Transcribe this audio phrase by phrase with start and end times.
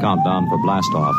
[0.00, 1.14] Countdown for blast off.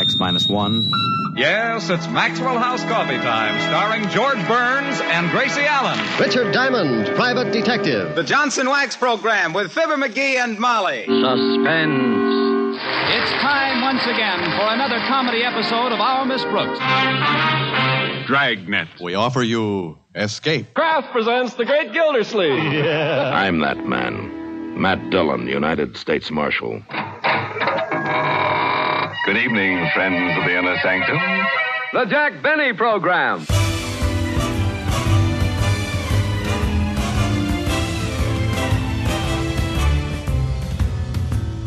[0.00, 0.90] X minus one.
[1.36, 5.98] Yes, it's Maxwell House Coffee Time, starring George Burns and Gracie Allen.
[6.20, 8.14] Richard Diamond, private detective.
[8.14, 11.04] The Johnson Wax Program with Fibber McGee and Molly.
[11.06, 12.78] Suspense.
[13.16, 16.78] It's time once again for another comedy episode of Our Miss Brooks.
[18.26, 18.88] Dragnet.
[19.02, 20.72] We offer you Escape.
[20.74, 22.72] Kraft presents The Great Gildersleeve.
[22.84, 23.30] Yeah.
[23.34, 24.80] I'm that man.
[24.80, 26.82] Matt Dillon, United States Marshal.
[29.24, 31.16] Good evening, friends of the inner sanctum.
[31.94, 33.40] The Jack Benny Program.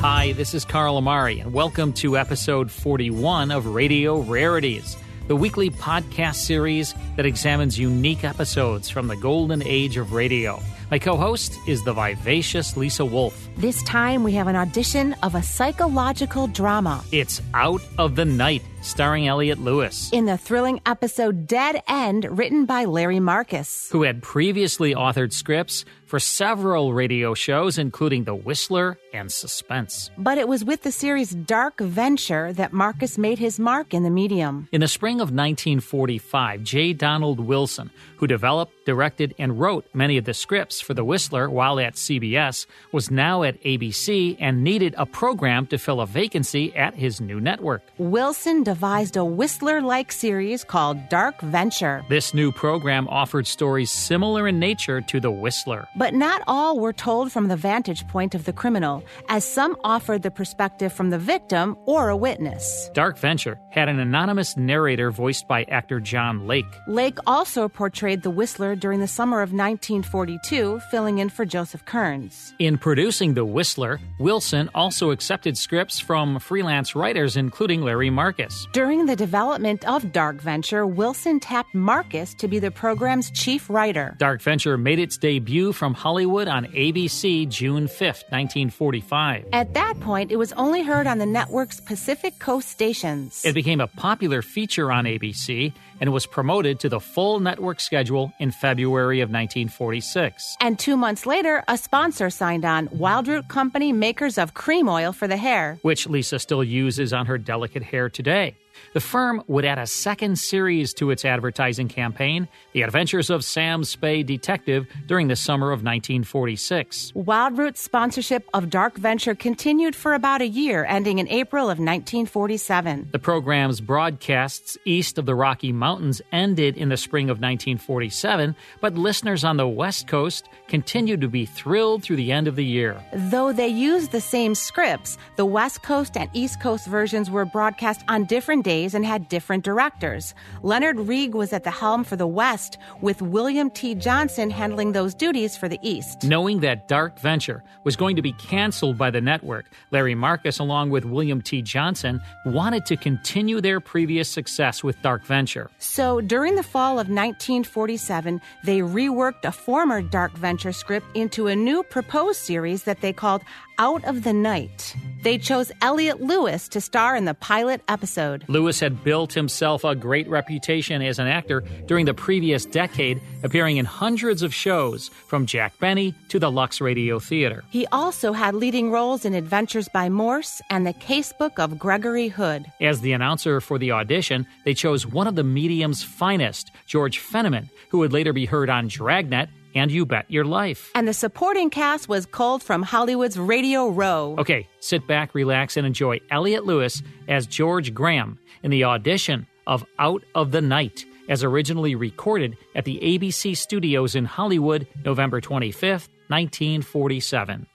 [0.02, 4.95] Hi, this is Carl Amari, and welcome to episode 41 of Radio Rarities,
[5.27, 10.61] the weekly podcast series that examines unique episodes from the golden age of radio.
[10.89, 13.49] My co host is the vivacious Lisa Wolf.
[13.57, 17.03] This time we have an audition of a psychological drama.
[17.11, 20.09] It's Out of the Night, starring Elliott Lewis.
[20.11, 25.86] In the thrilling episode Dead End, written by Larry Marcus, who had previously authored scripts
[26.08, 30.09] for several radio shows, including The Whistler and Suspense.
[30.17, 34.09] But it was with the series Dark Venture that Marcus made his mark in the
[34.09, 34.69] medium.
[34.72, 36.94] In the spring of 1945, J.
[36.94, 41.80] Donald Wilson, who developed, directed, and wrote many of the scripts for The Whistler while
[41.80, 46.95] at CBS, was now at ABC and needed a program to fill a vacancy at
[46.95, 47.81] his new network.
[47.97, 52.03] Wilson devised a Whistler like series called Dark Venture.
[52.09, 55.87] This new program offered stories similar in nature to The Whistler.
[55.95, 60.23] But not all were told from the vantage point of the criminal, as some offered
[60.23, 62.89] the perspective from the victim or a witness.
[62.93, 66.65] Dark Venture had an anonymous narrator voiced by actor John Lake.
[66.89, 72.53] Lake also portrayed the Whistler during the summer of 1942, filling in for Joseph Kearns.
[72.59, 78.56] In producing The Whistler, Wilson also accepted scripts from freelance writers, including Larry Marcus.
[78.73, 84.16] During the development of Dark Venture, Wilson tapped Marcus to be the program's chief writer.
[84.18, 89.45] Dark Venture made its debut from Hollywood on ABC June 5, 1945.
[89.53, 93.44] At that point, it was only heard on the network's Pacific Coast stations.
[93.45, 98.31] It became a popular feature on ABC and was promoted to the full network schedule
[98.40, 100.58] in February of 1946.
[100.59, 105.28] And two months later, a sponsor signed on Wildroot Company, makers of cream oil for
[105.28, 108.56] the hair, which Lisa still uses on her delicate hair today.
[108.93, 113.83] The firm would add a second series to its advertising campaign, The Adventures of Sam
[113.83, 117.13] Spade Detective, during the summer of 1946.
[117.15, 123.09] Wildroot's sponsorship of Dark Venture continued for about a year, ending in April of 1947.
[123.11, 128.95] The program's broadcasts east of the Rocky Mountains ended in the spring of 1947, but
[128.95, 133.01] listeners on the West Coast continued to be thrilled through the end of the year.
[133.13, 138.01] Though they used the same scripts, the West Coast and East Coast versions were broadcast
[138.07, 140.35] on different days and had different directors.
[140.61, 143.95] Leonard Reeg was at the helm for the West, with William T.
[143.95, 146.25] Johnson handling those duties for the East.
[146.25, 150.89] Knowing that Dark Venture was going to be canceled by the network, Larry Marcus, along
[150.89, 151.61] with William T.
[151.61, 155.69] Johnson, wanted to continue their previous success with Dark Venture.
[155.79, 161.56] So during the fall of 1947, they reworked a former Dark Venture script into a
[161.56, 163.41] new proposed series that they called
[163.79, 164.95] Out of the Night.
[165.23, 168.45] They chose Elliott Lewis to star in the pilot episode.
[168.47, 173.77] Lewis had built himself a great reputation as an actor during the previous decade, appearing
[173.77, 177.63] in hundreds of shows, from Jack Benny to the Lux Radio Theater.
[177.69, 182.65] He also had leading roles in Adventures by Morse and The Casebook of Gregory Hood.
[182.79, 187.69] As the announcer for the audition, they chose one of the medium's finest, George Fenneman,
[187.89, 190.91] who would later be heard on Dragnet and You Bet Your Life.
[190.95, 194.35] And the supporting cast was culled from Hollywood's Radio Row.
[194.38, 199.85] Okay, sit back, relax, and enjoy Elliott Lewis as George Graham in the audition of
[200.00, 206.09] Out of the Night, as originally recorded at the ABC studios in Hollywood, November 25th,
[206.29, 207.67] 1947.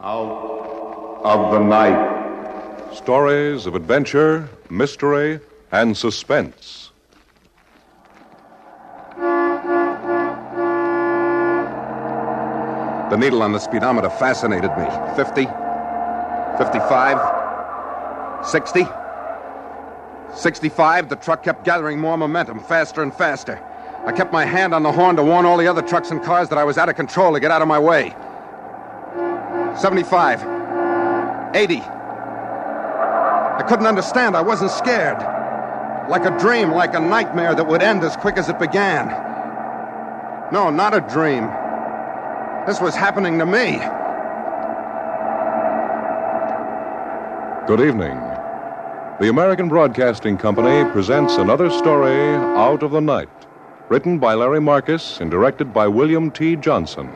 [0.00, 2.94] Out of the night.
[2.94, 5.40] Stories of adventure, mystery,
[5.72, 6.87] and suspense.
[13.10, 14.84] The needle on the speedometer fascinated me.
[15.16, 15.46] 50,
[16.58, 18.84] 55, 60,
[20.34, 21.08] 65.
[21.08, 23.58] The truck kept gathering more momentum, faster and faster.
[24.04, 26.50] I kept my hand on the horn to warn all the other trucks and cars
[26.50, 28.14] that I was out of control to get out of my way.
[29.78, 30.42] 75,
[31.54, 31.80] 80.
[31.80, 34.36] I couldn't understand.
[34.36, 35.18] I wasn't scared.
[36.10, 39.08] Like a dream, like a nightmare that would end as quick as it began.
[40.52, 41.50] No, not a dream.
[42.68, 43.78] This was happening to me.
[47.66, 48.18] Good evening.
[49.18, 53.30] The American Broadcasting Company presents another story, Out of the Night,
[53.88, 56.56] written by Larry Marcus and directed by William T.
[56.56, 57.10] Johnson.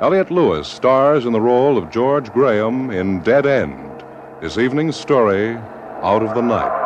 [0.00, 4.02] Elliott Lewis stars in the role of George Graham in Dead End,
[4.40, 5.54] this evening's story,
[6.02, 6.80] Out of the Night.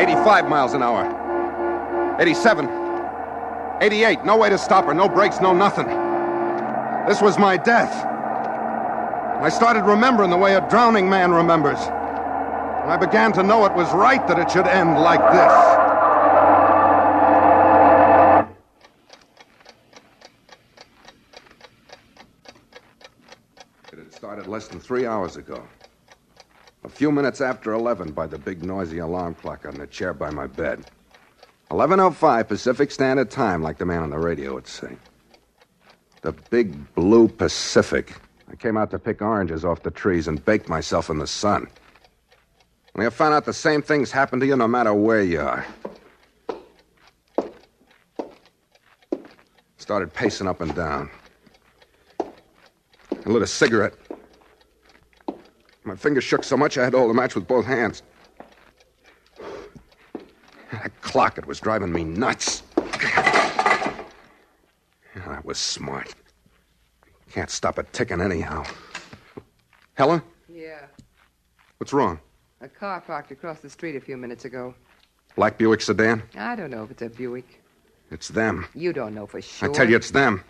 [0.00, 2.16] 85 miles an hour.
[2.18, 2.85] 87.
[3.80, 4.24] 88.
[4.24, 4.94] No way to stop her.
[4.94, 5.86] No brakes, no nothing.
[7.06, 8.04] This was my death.
[9.40, 11.78] I started remembering the way a drowning man remembers.
[11.78, 15.52] And I began to know it was right that it should end like this.
[23.92, 25.62] It had started less than three hours ago.
[26.84, 30.30] A few minutes after 11 by the big noisy alarm clock on the chair by
[30.30, 30.86] my bed.
[31.70, 34.96] 11.05 Pacific Standard Time, like the man on the radio would say.
[36.22, 38.14] The big blue Pacific.
[38.50, 41.68] I came out to pick oranges off the trees and baked myself in the sun.
[42.94, 45.66] And I found out the same things happen to you no matter where you are.
[49.76, 51.10] Started pacing up and down.
[52.20, 53.94] I lit a cigarette.
[55.84, 58.02] My fingers shook so much I had to hold the match with both hands.
[60.72, 62.62] That clock, it was driving me nuts.
[62.76, 63.94] I
[65.44, 66.14] was smart.
[67.32, 68.64] Can't stop it ticking anyhow.
[69.94, 70.20] Helen?
[70.46, 70.80] Yeah.
[71.78, 72.20] What's wrong?
[72.60, 74.74] A car parked across the street a few minutes ago.
[75.36, 76.22] Black Buick sedan?
[76.36, 77.62] I don't know if it's a Buick.
[78.10, 78.66] It's them.
[78.74, 79.70] You don't know for sure.
[79.70, 80.44] I tell you, it's them.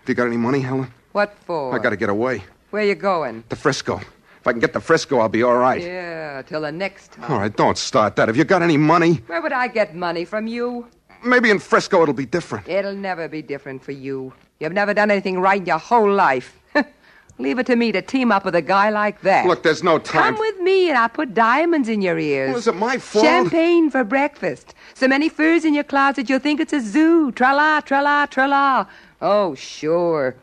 [0.00, 0.92] Have you got any money, Helen?
[1.12, 1.74] What for?
[1.74, 2.44] I gotta get away.
[2.68, 3.44] Where you going?
[3.48, 4.02] To Frisco.
[4.42, 5.80] If I can get to Frisco, I'll be all right.
[5.80, 7.30] Yeah, till the next time.
[7.30, 8.26] All right, don't start that.
[8.26, 9.22] Have you got any money?
[9.28, 10.88] Where would I get money from you?
[11.24, 12.66] Maybe in Frisco it'll be different.
[12.66, 14.32] It'll never be different for you.
[14.58, 16.58] You've never done anything right in your whole life.
[17.38, 19.46] Leave it to me to team up with a guy like that.
[19.46, 20.34] Look, there's no time.
[20.34, 22.48] Come with me and I'll put diamonds in your ears.
[22.48, 23.24] Well, is it my fault?
[23.24, 24.74] Champagne for breakfast.
[24.94, 27.30] So many furs in your closet you'll think it's a zoo.
[27.30, 28.86] Tra-la, tra-la, tra-la.
[29.20, 30.34] Oh, sure.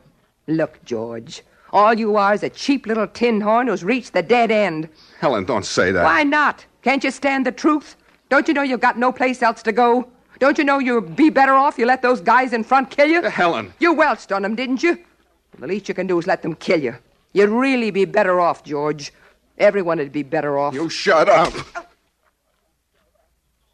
[0.48, 1.44] Look, George.
[1.72, 4.90] All you are is a cheap little tin horn who's reached the dead end.
[5.20, 6.04] Helen, don't say that.
[6.04, 6.66] Why not?
[6.82, 7.96] Can't you stand the truth?
[8.30, 10.10] Don't you know you've got no place else to go?
[10.40, 13.20] Don't you know you'd be better off you let those guys in front kill you?
[13.20, 13.74] Uh, Helen.
[13.80, 14.98] You welched on them, didn't you?
[15.60, 16.96] The least you can do is let them kill you.
[17.34, 19.12] You'd really be better off, George.
[19.58, 20.74] Everyone would be better off.
[20.74, 21.54] You shut up.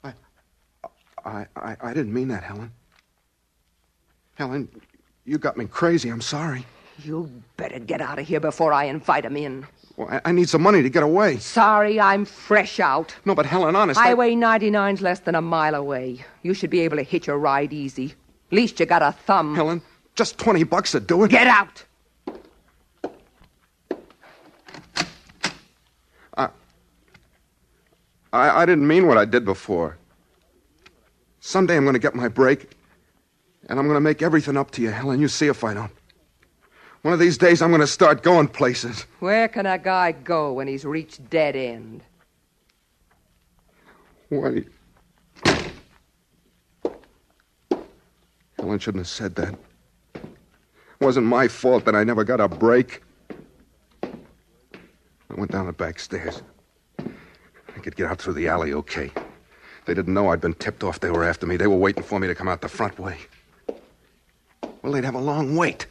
[0.04, 0.14] I,
[1.24, 2.72] I, I, I didn't mean that, Helen.
[4.34, 4.68] Helen,
[5.26, 6.10] you got me crazy.
[6.10, 6.66] I'm sorry.
[7.04, 9.68] You better get out of here before I invite him in.
[9.98, 11.38] Well, I, I need some money to get away.
[11.38, 13.16] Sorry, I'm fresh out.
[13.26, 14.00] No, but Helen, honest.
[14.00, 16.24] Highway 99's less than a mile away.
[16.44, 18.14] You should be able to hitch a ride easy.
[18.52, 19.56] At least you got a thumb.
[19.56, 19.82] Helen,
[20.16, 21.32] just 20 bucks to do it.
[21.32, 21.84] Get out!
[26.38, 26.50] I,
[28.34, 29.98] I, I didn't mean what I did before.
[31.40, 32.72] Someday I'm going to get my break,
[33.70, 35.20] and I'm going to make everything up to you, Helen.
[35.22, 35.92] You see if I don't.
[37.06, 39.06] One of these days, I'm going to start going places.
[39.20, 42.02] Where can a guy go when he's reached dead end?
[44.32, 44.68] Wait.
[48.58, 49.54] Helen shouldn't have said that.
[50.16, 50.26] It
[51.00, 53.04] wasn't my fault that I never got a break.
[54.02, 54.10] I
[55.36, 56.42] went down the back stairs.
[56.98, 59.12] I could get out through the alley okay.
[59.86, 61.56] They didn't know I'd been tipped off they were after me.
[61.56, 63.20] They were waiting for me to come out the front way.
[64.82, 65.86] Well, they'd have a long wait.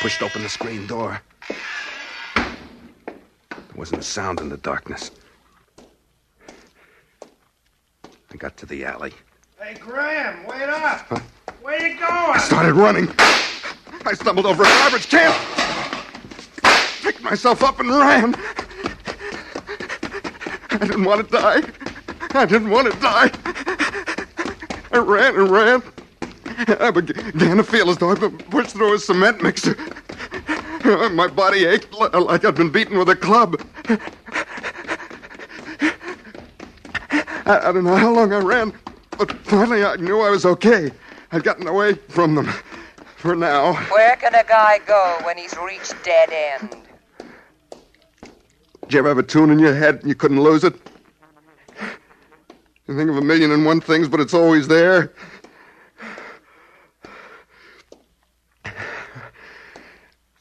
[0.00, 1.20] Pushed open the screen door.
[2.34, 2.46] There
[3.76, 5.10] wasn't a sound in the darkness.
[8.32, 9.12] I got to the alley.
[9.60, 11.00] Hey, Graham, wait up.
[11.00, 11.20] Huh?
[11.60, 12.08] Where you going?
[12.08, 13.12] I started running.
[14.06, 15.34] I stumbled over a garbage can.
[17.02, 18.34] Picked myself up and ran.
[20.70, 21.60] I didn't want to die.
[22.30, 23.30] I didn't want to die.
[24.92, 25.82] I ran and ran.
[26.68, 29.76] I began to feel as though I'd been pushed through a cement mixer.
[31.10, 33.60] My body ached like I'd been beaten with a club.
[37.46, 38.74] I, I don't know how long I ran,
[39.16, 40.90] but finally I knew I was okay.
[41.32, 42.52] I'd gotten away from them.
[43.16, 43.74] For now.
[43.90, 46.76] Where can a guy go when he's reached dead end?
[48.82, 50.74] Did you ever have a tune in your head and you couldn't lose it?
[52.88, 55.12] You think of a million and one things, but it's always there.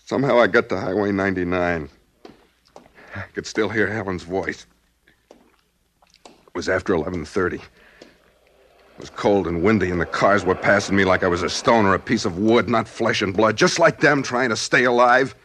[0.09, 1.87] Somehow I got to Highway 99.
[3.15, 4.65] I could still hear Helen's voice.
[6.25, 7.57] It was after 11:30.
[7.57, 7.61] It
[8.97, 11.85] was cold and windy, and the cars were passing me like I was a stone
[11.85, 14.83] or a piece of wood, not flesh and blood, just like them trying to stay
[14.83, 15.35] alive,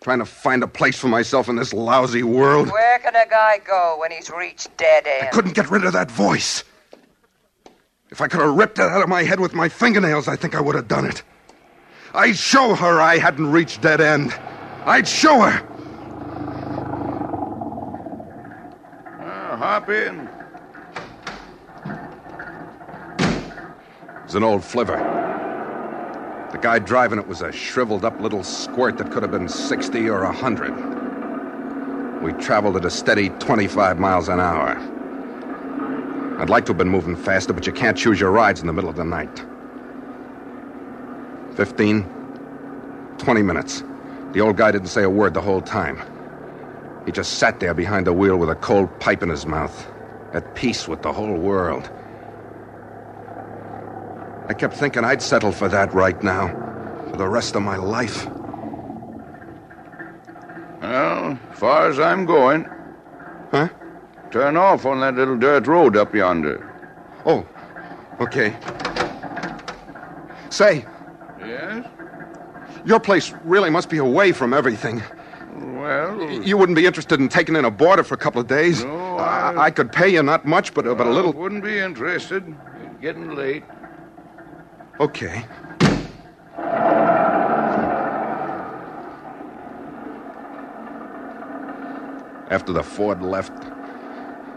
[0.00, 2.72] trying to find a place for myself in this lousy world.
[2.72, 5.26] Where can a guy go when he's reached dead end?
[5.26, 6.64] I couldn't get rid of that voice.
[8.10, 10.54] If I could have ripped it out of my head with my fingernails, I think
[10.54, 11.22] I would have done it.
[12.14, 14.34] I'd show her I hadn't reached dead end.
[14.86, 15.62] I'd show her.
[19.20, 20.28] Uh, hop in.
[24.16, 24.96] It was an old flivver.
[26.52, 30.08] The guy driving it was a shriveled up little squirt that could have been 60
[30.08, 32.22] or 100.
[32.22, 34.76] We traveled at a steady 25 miles an hour.
[36.40, 38.72] I'd like to have been moving faster, but you can't choose your rides in the
[38.72, 39.44] middle of the night.
[41.58, 42.04] 15,
[43.18, 43.82] 20 minutes.
[44.30, 46.00] The old guy didn't say a word the whole time.
[47.04, 49.90] He just sat there behind the wheel with a cold pipe in his mouth,
[50.32, 51.90] at peace with the whole world.
[54.46, 56.46] I kept thinking I'd settle for that right now,
[57.10, 58.28] for the rest of my life.
[60.80, 62.68] Well, far as I'm going.
[63.50, 63.68] Huh?
[64.30, 66.72] Turn off on that little dirt road up yonder.
[67.26, 67.44] Oh,
[68.20, 68.54] okay.
[70.50, 70.84] Say.
[71.48, 71.86] Yes?
[72.84, 75.02] Your place really must be away from everything.
[75.56, 76.30] Well.
[76.30, 78.84] You wouldn't be interested in taking in a boarder for a couple of days?
[78.84, 81.32] No, I, I could pay you not much, but, uh, but a little.
[81.32, 82.44] Wouldn't be interested.
[82.82, 83.64] It's getting late.
[85.00, 85.44] Okay.
[92.50, 93.52] After the Ford left,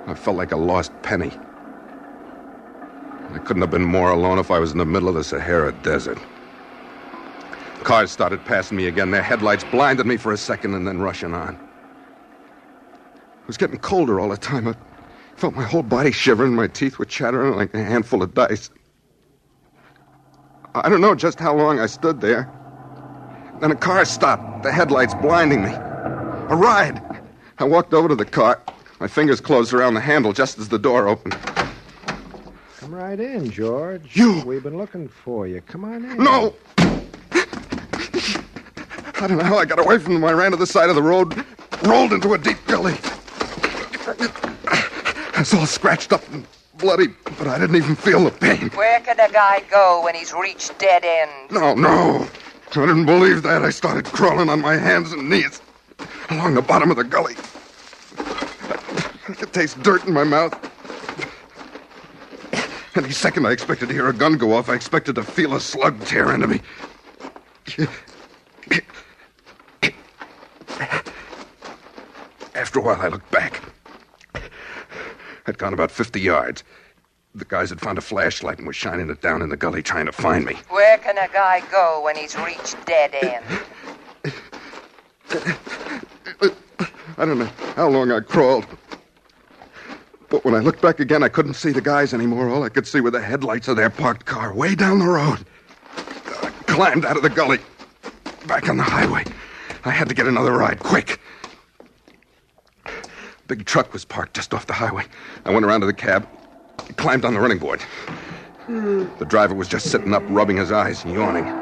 [0.08, 1.32] I felt like a lost penny.
[3.34, 5.72] I couldn't have been more alone if I was in the middle of the Sahara
[5.84, 6.18] Desert.
[7.84, 9.12] Cars started passing me again.
[9.12, 11.56] Their headlights blinded me for a second and then rushing on.
[13.16, 14.68] It was getting colder all the time.
[14.68, 14.76] I
[15.36, 16.54] felt my whole body shivering.
[16.54, 18.70] My teeth were chattering like a handful of dice.
[20.76, 22.50] I don't know just how long I stood there.
[23.60, 25.72] Then a car stopped, the headlights blinding me.
[25.72, 27.02] A ride.
[27.58, 28.62] I walked over to the car.
[29.00, 31.38] My fingers closed around the handle just as the door opened.
[32.80, 34.16] Come right in, George.
[34.16, 34.44] You.
[34.46, 35.62] We've been looking for you.
[35.62, 36.24] Come on in.
[36.24, 36.56] No!
[39.22, 40.24] I don't know how I got away from them.
[40.24, 41.46] I ran to the side of the road,
[41.84, 42.96] rolled into a deep gully.
[44.08, 46.44] I was all scratched up and
[46.80, 48.70] bloody, but I didn't even feel the pain.
[48.70, 51.52] Where can a guy go when he's reached dead end?
[51.52, 52.28] No, no.
[52.72, 53.64] I didn't believe that.
[53.64, 55.62] I started crawling on my hands and knees
[56.32, 57.36] along the bottom of the gully.
[58.18, 60.58] I could taste dirt in my mouth.
[62.96, 64.68] Any second I expected to hear a gun go off.
[64.68, 66.62] I expected to feel a slug tear into me.
[72.72, 73.62] After a while, I looked back.
[75.46, 76.64] I'd gone about 50 yards.
[77.36, 80.06] The guys had found a flashlight and were shining it down in the gully trying
[80.06, 80.56] to find me.
[80.70, 83.44] Where can a guy go when he's reached dead end?
[87.18, 88.66] I don't know how long I crawled.
[90.30, 92.48] But when I looked back again, I couldn't see the guys anymore.
[92.48, 95.46] All I could see were the headlights of their parked car way down the road.
[95.98, 97.60] I climbed out of the gully,
[98.48, 99.26] back on the highway.
[99.84, 101.21] I had to get another ride, quick.
[103.52, 105.04] Big truck was parked just off the highway.
[105.44, 106.26] I went around to the cab,
[106.96, 107.82] climbed on the running board.
[108.70, 111.44] The driver was just sitting up, rubbing his eyes and yawning.
[111.44, 111.54] What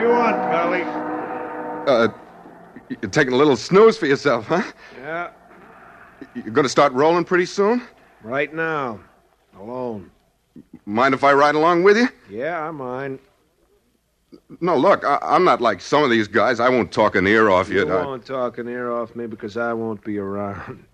[0.00, 0.84] do you want, Pally?
[1.86, 2.08] Uh,
[2.88, 4.62] you're taking a little snooze for yourself, huh?
[5.02, 5.28] Yeah,
[6.34, 7.82] You're going to start rolling pretty soon?
[8.22, 8.98] right now.
[9.60, 10.10] Alone.
[10.86, 12.08] Mind if I ride along with you?
[12.30, 13.18] Yeah, I mind.
[14.60, 16.60] No, look, I, I'm not like some of these guys.
[16.60, 17.86] I won't talk an ear off you.
[17.86, 20.84] You I- won't talk an ear off me because I won't be around.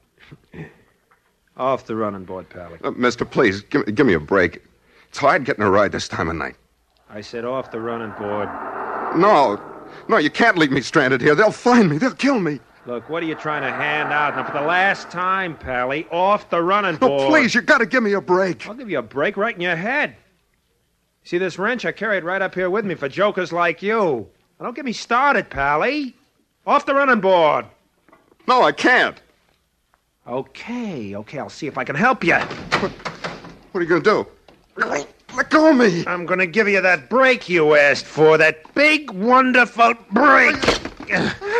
[1.56, 2.78] off the running board, Pally.
[2.82, 4.62] Uh, mister, please, give, me- give me a break.
[5.08, 6.56] It's hard getting a ride this time of night.
[7.11, 8.49] I said off the running board.
[9.16, 9.61] No,
[10.08, 11.34] no, you can't leave me stranded here.
[11.34, 11.99] They'll find me.
[11.99, 12.61] They'll kill me.
[12.87, 14.34] Look, what are you trying to hand out?
[14.34, 17.20] Now, for the last time, Pally, off the running board.
[17.20, 18.66] No, please, you got to give me a break.
[18.66, 20.16] I'll give you a break right in your head.
[21.25, 24.29] See this wrench I carried right up here with me for jokers like you.
[24.59, 26.14] Now, don't get me started, Pally.
[26.67, 27.67] Off the running board.
[28.47, 29.21] No, I can't.
[30.26, 32.35] Okay, okay, I'll see if I can help you.
[32.35, 34.26] What are you going to do?
[35.35, 36.05] Let go of me.
[36.07, 40.57] I'm going to give you that break you asked for, that big, wonderful break.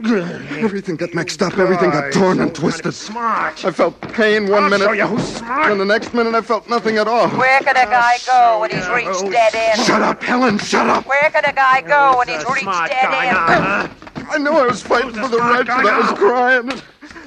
[0.58, 1.58] Everything got mixed up.
[1.58, 2.94] Everything got torn and twisted.
[2.94, 3.64] Smart.
[3.64, 4.84] I felt pain one I'll minute.
[4.86, 5.70] show you who's smart.
[5.70, 7.28] And the next minute, I felt nothing at all.
[7.30, 9.80] Where could a guy go when he's reached dead end?
[9.80, 10.58] Shut up, Helen.
[10.58, 11.06] Shut up.
[11.06, 13.36] Where could a guy go when he's reached dead end?
[13.36, 13.88] huh?
[14.30, 16.70] I knew I was fighting for the smart wrench, and I was crying.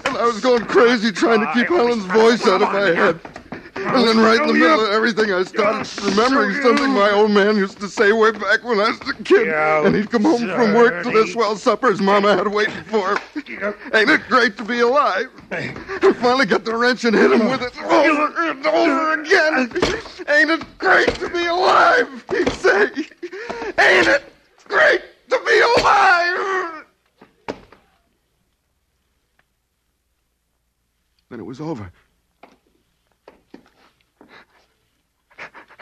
[0.05, 3.19] And I was going crazy trying to keep Helen's voice out of my head.
[3.85, 7.57] And then right in the middle of everything, I started remembering something my old man
[7.57, 9.47] used to say way back when I was a kid.
[9.49, 13.11] And he'd come home from work to this swell supper his mama had waiting for
[13.11, 13.17] him.
[13.93, 15.29] Ain't it great to be alive?
[15.51, 19.71] I finally got the wrench and hit him with it over and over again.
[20.27, 22.25] Ain't it great to be alive?
[22.29, 22.85] He'd say.
[23.79, 24.23] Ain't it
[24.65, 26.85] great to be alive?
[31.29, 31.91] Then it was over.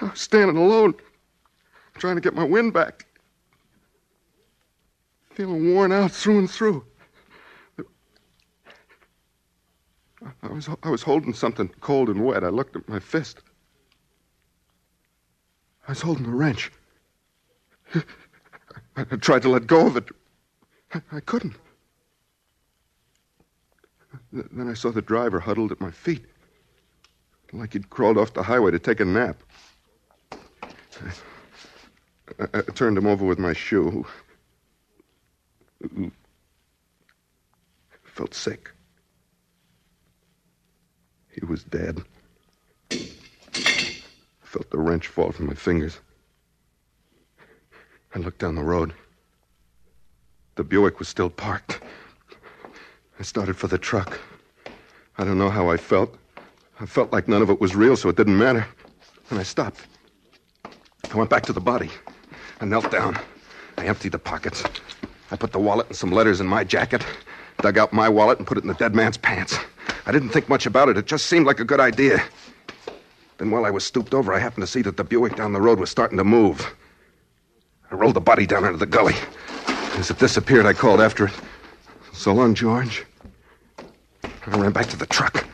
[0.02, 0.96] I was standing alone,
[1.96, 3.06] trying to get my wind back.
[5.34, 6.84] Feeling worn out through and through.
[10.44, 12.44] I was, I was holding something cold and wet.
[12.44, 13.42] I looked at my fist.
[15.88, 16.72] I was holding a wrench.
[18.96, 20.10] I, tried to let go of it.
[21.12, 21.56] I couldn't.
[24.32, 26.26] Then I saw the driver huddled at my feet,
[27.54, 29.42] like he'd crawled off the highway to take a nap.
[32.40, 34.06] I, I turned him over with my shoe.
[38.04, 38.72] Felt sick.
[41.30, 42.04] He was dead.
[44.42, 46.00] Felt the wrench fall from my fingers.
[48.14, 48.94] I looked down the road.
[50.56, 51.80] The Buick was still parked.
[53.18, 54.20] I started for the truck.
[55.18, 56.18] I don't know how I felt.
[56.80, 58.68] I felt like none of it was real, so it didn't matter.
[59.30, 59.88] And I stopped.
[61.12, 61.90] I went back to the body.
[62.62, 63.20] I knelt down.
[63.78, 64.64] I emptied the pockets.
[65.30, 67.06] I put the wallet and some letters in my jacket,
[67.60, 69.58] dug out my wallet, and put it in the dead man's pants.
[70.06, 70.98] I didn't think much about it.
[70.98, 72.24] It just seemed like a good idea.
[73.38, 75.60] Then, while I was stooped over, I happened to see that the Buick down the
[75.62, 76.74] road was starting to move.
[77.92, 79.16] I rolled the body down into the gully.
[79.98, 81.34] As it disappeared, I called after it.
[82.14, 83.06] So long, George.
[83.84, 85.46] I ran back to the truck.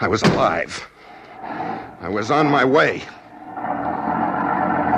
[0.00, 0.89] I was alive.
[2.00, 3.02] I was on my way.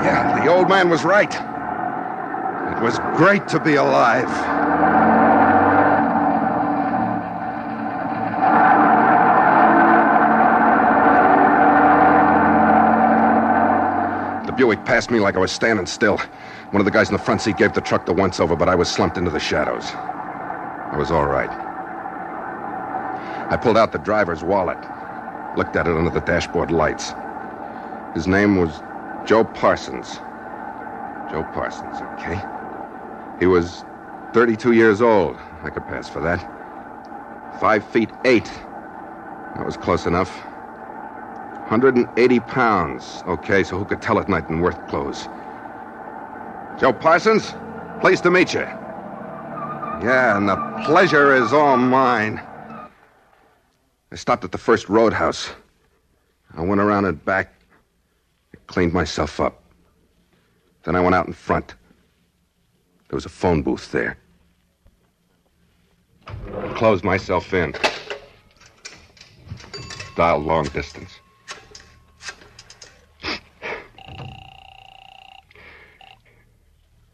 [0.05, 1.35] Yeah, the old man was right.
[1.35, 4.29] It was great to be alive.
[14.47, 16.19] The Buick passed me like I was standing still.
[16.71, 18.69] One of the guys in the front seat gave the truck the once over, but
[18.69, 19.91] I was slumped into the shadows.
[19.93, 21.51] I was all right.
[23.51, 24.79] I pulled out the driver's wallet,
[25.57, 27.15] looked at it under the dashboard lights.
[28.15, 28.83] His name was
[29.27, 30.17] Joe Parsons.
[31.31, 32.41] Joe Parsons, okay.
[33.39, 33.85] He was
[34.35, 35.39] 32 years old.
[35.63, 36.41] I could pass for that.
[37.61, 38.51] Five feet eight.
[39.57, 40.31] That was close enough.
[41.69, 43.23] 180 pounds.
[43.27, 45.29] Okay, so who could tell at night in work clothes?
[46.79, 47.55] Joe Parsons,
[48.01, 48.67] pleased to meet you.
[50.03, 52.43] Yeah, and the pleasure is all mine.
[54.13, 55.53] I stopped at the first roadhouse.
[56.55, 57.55] I went around and back,
[58.55, 59.63] I cleaned myself up.
[60.83, 61.75] Then I went out in front.
[63.09, 64.19] There was a phone booth there.
[66.27, 67.75] I closed myself in.
[70.15, 71.19] Dialed long distance.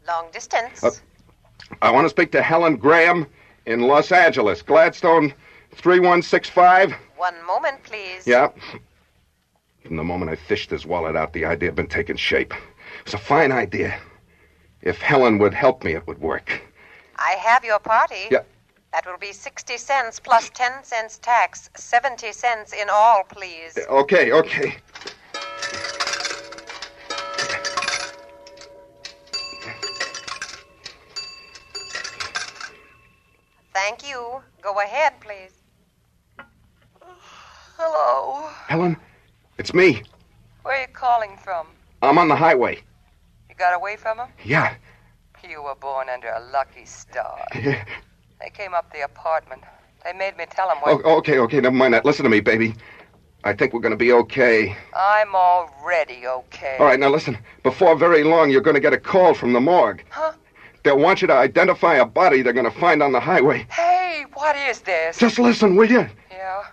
[0.05, 0.83] Long distance.
[0.83, 0.91] Uh,
[1.81, 3.25] I want to speak to Helen Graham
[3.65, 4.61] in Los Angeles.
[4.61, 5.33] Gladstone
[5.79, 6.93] 3165.
[7.15, 8.27] One moment, please.
[8.27, 8.49] Yeah.
[9.85, 12.53] From the moment I fished his wallet out, the idea had been taking shape.
[12.53, 13.97] It was a fine idea.
[14.81, 16.61] If Helen would help me, it would work.
[17.15, 18.27] I have your party.
[18.29, 18.43] Yeah.
[18.91, 21.69] That will be 60 cents plus 10 cents tax.
[21.75, 23.77] 70 cents in all, please.
[23.89, 24.75] Okay, okay.
[33.73, 34.41] Thank you.
[34.61, 35.58] Go ahead, please.
[38.69, 38.97] Helen,
[39.57, 40.03] it's me.
[40.61, 41.65] Where are you calling from?
[42.03, 42.79] I'm on the highway.
[43.49, 44.27] You got away from them?
[44.45, 44.75] Yeah.
[45.49, 47.47] You were born under a lucky star.
[47.55, 47.83] Yeah.
[48.39, 49.63] They came up the apartment.
[50.05, 51.01] They made me tell them what.
[51.03, 52.05] Oh, okay, okay, never mind that.
[52.05, 52.75] Listen to me, baby.
[53.43, 54.77] I think we're going to be okay.
[54.95, 56.77] I'm already okay.
[56.79, 57.39] All right, now listen.
[57.63, 60.05] Before very long, you're going to get a call from the morgue.
[60.09, 60.33] Huh?
[60.83, 63.65] They'll want you to identify a body they're going to find on the highway.
[63.71, 65.17] Hey, what is this?
[65.17, 66.07] Just listen, will you?
[66.31, 66.63] Yeah.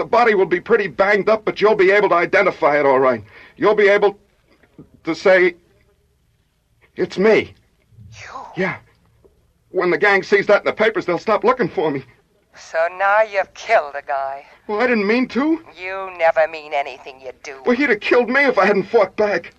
[0.00, 2.98] The body will be pretty banged up, but you'll be able to identify it all
[2.98, 3.22] right.
[3.58, 4.18] You'll be able
[5.04, 5.56] to say,
[6.96, 7.52] it's me.
[8.12, 8.40] You?
[8.56, 8.78] Yeah.
[9.68, 12.02] When the gang sees that in the papers, they'll stop looking for me.
[12.56, 14.46] So now you've killed a guy.
[14.68, 15.62] Well, I didn't mean to.
[15.78, 17.60] You never mean anything you do.
[17.66, 19.52] Well, he'd have killed me if I hadn't fought back.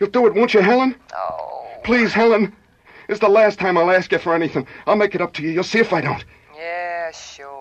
[0.00, 0.96] You'll do it, won't you, Helen?
[1.14, 1.68] Oh.
[1.84, 2.56] Please, Helen.
[3.08, 4.66] It's the last time I'll ask you for anything.
[4.88, 5.50] I'll make it up to you.
[5.50, 6.24] You'll see if I don't.
[6.56, 7.51] Yeah, sure.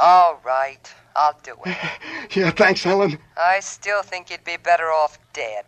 [0.00, 1.76] All right, I'll do it.
[2.34, 3.18] Yeah, thanks, Helen.
[3.36, 5.66] I still think you'd be better off dead.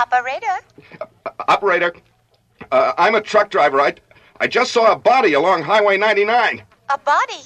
[0.00, 0.58] Operator?
[1.46, 1.92] Operator,
[2.72, 3.80] uh, I'm a truck driver.
[3.80, 3.94] I,
[4.40, 6.62] I just saw a body along Highway 99.
[6.90, 7.42] A body?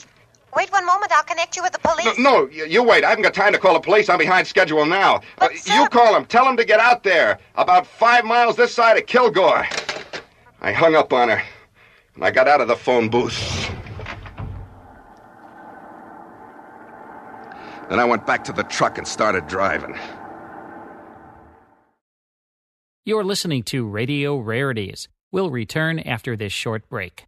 [0.55, 1.11] Wait one moment.
[1.13, 2.19] I'll connect you with the police.
[2.19, 3.05] No, no you, you wait.
[3.05, 4.09] I haven't got time to call the police.
[4.11, 5.23] I'm behind schedule now.
[5.39, 6.27] Uh, you call them.
[6.27, 7.39] Tell them to get out there.
[7.55, 9.67] About five miles this side of Kilgore.
[10.61, 11.43] I hung up on her,
[12.15, 13.71] and I got out of the phone booth.
[17.89, 19.97] Then I went back to the truck and started driving.
[23.05, 25.09] You're listening to Radio Rarities.
[25.33, 27.25] We'll return after this short break.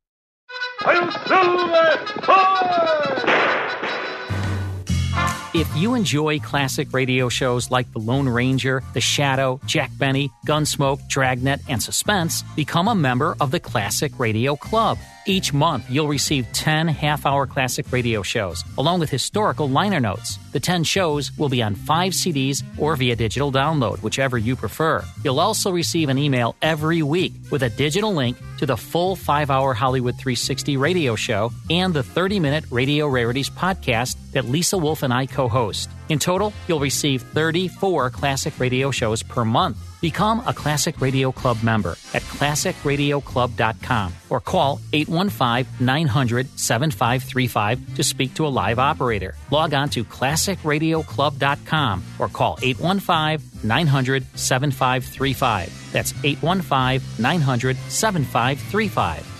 [5.55, 11.09] If you enjoy classic radio shows like The Lone Ranger, The Shadow, Jack Benny, Gunsmoke,
[11.09, 14.99] Dragnet, and Suspense, become a member of the Classic Radio Club.
[15.27, 20.41] Each month, you'll receive 10 half hour classic radio shows, along with historical liner notes.
[20.55, 25.05] The 10 shows will be on five CDs or via digital download, whichever you prefer.
[25.25, 29.51] You'll also receive an email every week with a digital link to the full five
[29.51, 35.03] hour Hollywood 360 radio show and the 30 minute Radio Rarities podcast that Lisa Wolf
[35.03, 35.91] and I co host.
[36.09, 39.79] In total, you'll receive 34 classic radio shows per month.
[40.01, 48.35] Become a Classic Radio Club member at classicradioclub.com or call 815 900 7535 to speak
[48.35, 49.35] to a live operator.
[49.51, 50.05] Log on to
[50.45, 55.93] classicradioclub.com or call 815 900 7535.
[55.93, 59.31] That's 815 900 7535.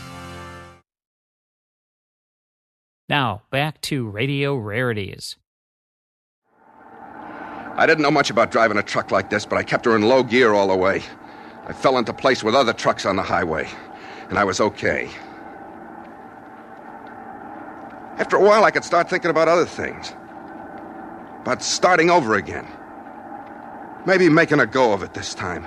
[3.09, 5.37] Now, back to Radio Rarities.
[7.77, 10.03] I didn't know much about driving a truck like this, but I kept her in
[10.03, 11.03] low gear all the way.
[11.67, 13.69] I fell into place with other trucks on the highway,
[14.29, 15.11] and I was okay.
[18.17, 20.15] After a while, I could start thinking about other things.
[21.45, 22.67] About starting over again.
[24.07, 25.65] Maybe making a go of it this time.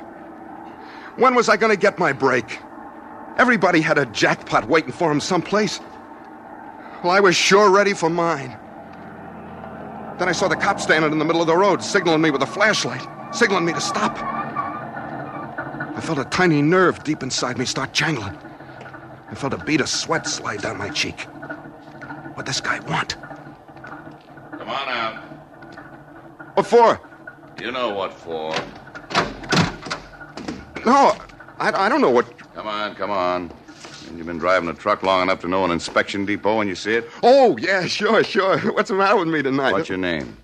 [1.17, 2.59] When was I going to get my break?
[3.37, 5.79] Everybody had a jackpot waiting for him someplace.
[7.03, 8.57] Well, I was sure ready for mine.
[10.17, 12.41] Then I saw the cop standing in the middle of the road, signaling me with
[12.41, 14.17] a flashlight, signaling me to stop.
[14.17, 18.35] I felt a tiny nerve deep inside me start jangling.
[19.29, 21.27] I felt a bead of sweat slide down my cheek.
[22.33, 23.15] What this guy want?
[24.51, 25.06] Come on out.
[26.67, 26.99] For?
[27.61, 28.51] You know what for.
[30.85, 31.15] No,
[31.59, 32.37] I, I don't know what.
[32.53, 33.51] Come on, come on.
[34.15, 36.95] You've been driving a truck long enough to know an inspection depot when you see
[36.95, 37.09] it?
[37.23, 38.57] Oh, yeah, sure, sure.
[38.73, 39.71] What's the matter with me tonight?
[39.71, 40.35] What's your name?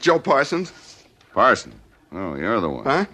[0.00, 0.72] Joe Parsons.
[1.32, 1.72] Parson?
[2.10, 2.84] Oh, you're the one.
[2.84, 3.04] Huh?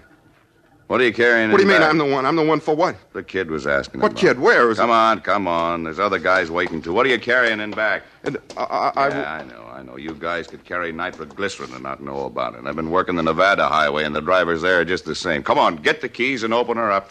[0.92, 1.88] What are you carrying What do you mean back?
[1.88, 2.26] I'm the one?
[2.26, 2.96] I'm the one for what?
[3.14, 4.20] The kid was asking What about.
[4.20, 4.38] kid?
[4.38, 4.92] Where is Come it?
[4.92, 5.84] Come on, come on.
[5.84, 6.92] There's other guys waiting too.
[6.92, 8.02] What are you carrying in back?
[8.24, 9.96] And, uh, I, I, yeah, I know, I know.
[9.96, 12.66] You guys could carry nitroglycerin and not know about it.
[12.66, 15.42] I've been working the Nevada highway, and the drivers there are just the same.
[15.42, 17.10] Come on, get the keys and open her up.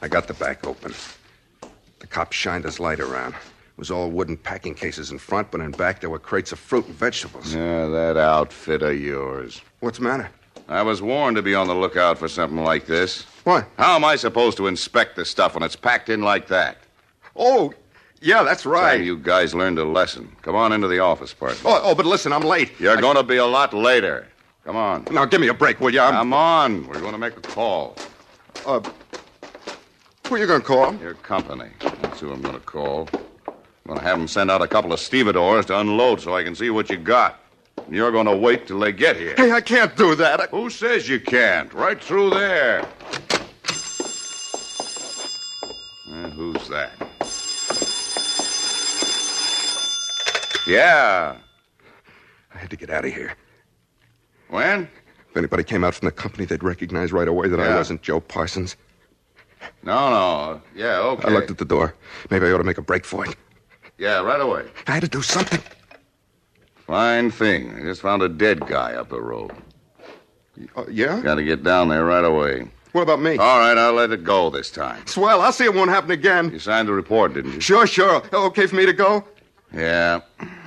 [0.00, 0.94] I got the back open.
[1.98, 3.34] The cop shined his light around.
[3.34, 6.60] It was all wooden packing cases in front, but in back there were crates of
[6.60, 7.52] fruit and vegetables.
[7.52, 9.62] Yeah, that outfit of yours.
[9.80, 10.30] What's the matter?
[10.68, 13.22] I was warned to be on the lookout for something like this.
[13.44, 13.66] What?
[13.78, 16.76] How am I supposed to inspect the stuff when it's packed in like that?
[17.34, 17.72] Oh,
[18.20, 18.98] yeah, that's right.
[18.98, 20.30] Time you guys learned a lesson.
[20.42, 21.58] Come on into the office, partner.
[21.64, 22.78] Oh, oh, but listen, I'm late.
[22.78, 24.26] You're I- going to be a lot later.
[24.64, 25.06] Come on.
[25.10, 26.00] Now, give me a break, will you?
[26.00, 26.12] I'm...
[26.12, 26.86] Come on.
[26.86, 27.96] We're going to make a call.
[28.66, 28.80] Uh,
[30.26, 30.94] who are you going to call?
[30.96, 31.70] Your company.
[32.02, 33.08] That's who I'm going to call.
[33.46, 33.54] I'm
[33.86, 36.54] going to have them send out a couple of stevedores to unload so I can
[36.54, 37.40] see what you got.
[37.90, 39.34] You're going to wait till they get here.
[39.36, 40.40] Hey, I can't do that.
[40.40, 40.46] I...
[40.46, 41.72] Who says you can't?
[41.72, 42.86] Right through there.
[46.10, 46.92] Uh, who's that?
[50.66, 51.36] Yeah.
[52.54, 53.34] I had to get out of here.
[54.50, 54.88] When?
[55.30, 58.20] If anybody came out from the company, they'd recognize right away that I wasn't Joe
[58.20, 58.76] Parsons.
[59.82, 60.62] No, no.
[60.74, 61.28] Yeah, okay.
[61.28, 61.94] I looked at the door.
[62.30, 63.34] Maybe I ought to make a break for it.
[63.96, 64.66] Yeah, right away.
[64.86, 65.60] I had to do something.
[66.88, 67.76] Fine thing.
[67.76, 69.52] I just found a dead guy up the road.
[70.74, 71.20] Uh, yeah?
[71.20, 72.66] Got to get down there right away.
[72.92, 73.32] What about me?
[73.36, 75.06] All right, I'll let it go this time.
[75.06, 75.42] Swell.
[75.42, 76.50] I'll see it won't happen again.
[76.50, 77.60] You signed the report, didn't you?
[77.60, 78.22] Sure, sure.
[78.32, 79.22] Okay for me to go?
[79.70, 80.22] Yeah.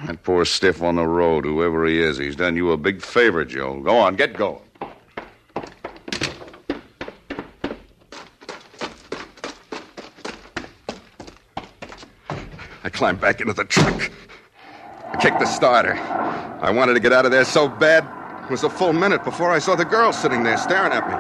[0.05, 3.43] That poor stiff on the road, whoever he is, he's done you a big favor,
[3.43, 3.79] Joe.
[3.81, 4.62] Go on, get going.
[12.84, 14.12] I climbed back into the truck.
[15.12, 15.95] I kicked the starter.
[16.62, 18.06] I wanted to get out of there so bad.
[18.45, 21.15] It was a full minute before I saw the girl sitting there staring at me.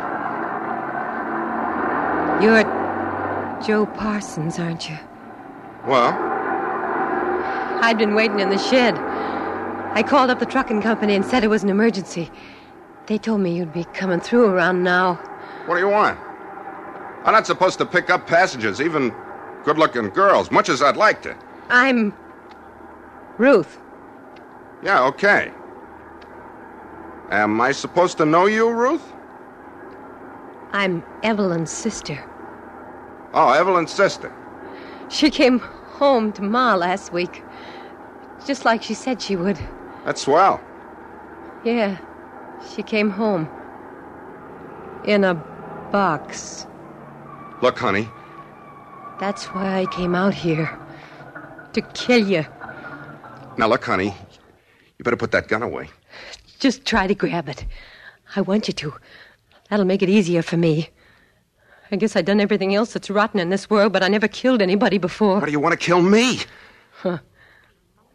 [2.45, 2.63] You're
[3.61, 4.97] Joe Parsons, aren't you?
[5.85, 6.17] Well?
[7.83, 8.95] I'd been waiting in the shed.
[9.93, 12.31] I called up the trucking company and said it was an emergency.
[13.07, 15.15] They told me you'd be coming through around now.
[15.65, 16.17] What do you want?
[17.25, 19.13] I'm not supposed to pick up passengers, even
[19.63, 21.35] good looking girls, much as I'd like to.
[21.69, 22.13] I'm.
[23.41, 23.79] Ruth.
[24.83, 25.51] Yeah, okay.
[27.31, 29.01] Am I supposed to know you, Ruth?
[30.73, 32.23] I'm Evelyn's sister.
[33.33, 34.31] Oh, Evelyn's sister.
[35.09, 37.43] She came home to Ma last week.
[38.45, 39.59] Just like she said she would.
[40.05, 40.61] That's swell.
[41.63, 41.97] Yeah,
[42.75, 43.49] she came home.
[45.03, 45.33] In a
[45.91, 46.67] box.
[47.63, 48.07] Look, honey.
[49.19, 50.69] That's why I came out here.
[51.73, 52.45] To kill you.
[53.61, 54.15] Now, look, honey.
[54.97, 55.87] You better put that gun away.
[56.57, 57.63] Just try to grab it.
[58.35, 58.95] I want you to.
[59.69, 60.89] That'll make it easier for me.
[61.91, 64.63] I guess I've done everything else that's rotten in this world, but I never killed
[64.63, 65.39] anybody before.
[65.39, 66.39] Why do you want to kill me?
[67.03, 67.19] Huh.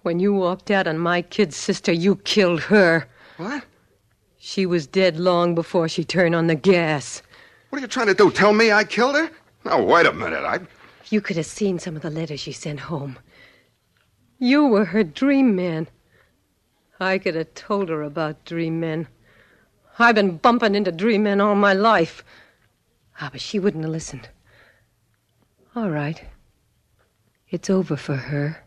[0.03, 3.07] When you walked out on my kid's sister, you killed her.
[3.37, 3.63] What?
[4.39, 7.23] She was dead long before she turned on the gas.
[7.71, 8.33] What are you trying to do?
[8.33, 9.31] Tell me I killed her?
[9.65, 10.43] Now, wait a minute.
[10.43, 10.59] I.
[11.11, 13.17] You could have seen some of the letters she sent home.
[14.39, 15.89] You were her dream man.
[17.01, 19.09] I could have told her about dream men.
[19.99, 22.23] I've been bumping into dream men all my life.
[23.21, 24.29] Ah, but she wouldn't have listened.
[25.75, 26.23] All right.
[27.49, 28.63] It's over for her.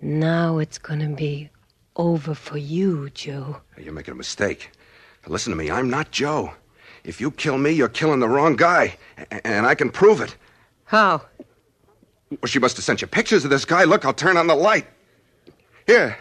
[0.00, 1.48] Now it's gonna be
[1.96, 3.62] over for you, Joe.
[3.78, 4.70] You're making a mistake.
[5.26, 5.70] Listen to me.
[5.70, 6.54] I'm not Joe.
[7.04, 8.96] If you kill me, you're killing the wrong guy.
[9.44, 10.36] And I can prove it.
[10.84, 11.22] How?
[12.40, 13.84] Well, she must have sent you pictures of this guy.
[13.84, 14.86] Look, I'll turn on the light.
[15.86, 16.16] Here,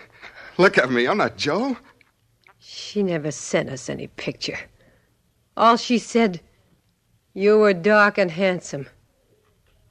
[0.58, 1.08] look at me.
[1.08, 1.78] I'm not Joe.
[2.60, 4.58] She never sent us any picture.
[5.56, 6.42] All she said,
[7.34, 8.88] you were dark and handsome.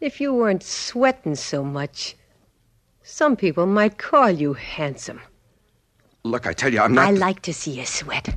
[0.01, 2.17] If you weren't sweating so much,
[3.03, 5.21] some people might call you handsome.
[6.25, 7.09] Look, I tell you, I'm not.
[7.09, 8.37] I like to see you sweat.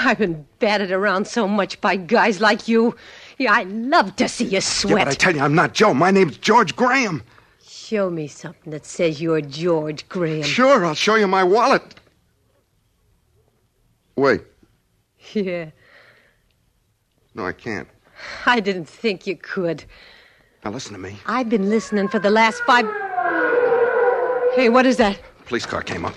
[0.00, 2.96] I've been battered around so much by guys like you.
[3.38, 4.98] Yeah, I love to see you sweat.
[4.98, 5.94] Yeah, but I tell you, I'm not Joe.
[5.94, 7.22] My name's George Graham.
[7.62, 10.42] Show me something that says you're George Graham.
[10.42, 11.94] Sure, I'll show you my wallet.
[14.16, 14.42] Wait.
[15.32, 15.70] Yeah,
[17.34, 17.86] No, I can't.
[18.46, 19.84] I didn't think you could.
[20.64, 21.18] Now listen to me.
[21.26, 22.86] I've been listening for the last five.
[24.54, 25.20] Hey, what is that?
[25.44, 26.14] Police car came up.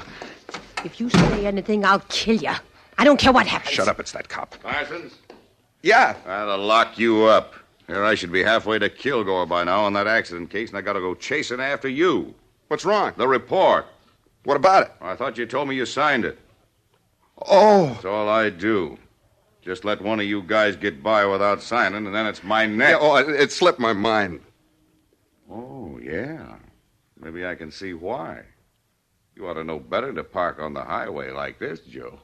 [0.84, 2.54] If you say anything, I'll kill you.
[2.98, 3.74] I don't care what happens.
[3.76, 4.56] Shut up, it's that cop.
[4.64, 5.14] Parsons?
[5.82, 6.16] Yeah.
[6.26, 7.56] I'll lock you up.
[7.88, 10.82] Here I should be halfway to Kilgore by now on that accident case, and I
[10.82, 12.34] gotta go chasing after you.
[12.68, 13.14] What's wrong?
[13.18, 13.86] The report.
[14.44, 14.92] What about it?
[15.02, 16.40] I thought you told me you signed it.
[17.48, 17.88] Oh.
[17.88, 18.98] That's all I do.
[19.62, 22.92] Just let one of you guys get by without signing, and then it's my neck.
[22.92, 24.42] Yeah, oh, it, it slipped my mind.
[25.50, 26.56] Oh, yeah.
[27.20, 28.44] Maybe I can see why.
[29.36, 32.20] You ought to know better to park on the highway like this, Joe.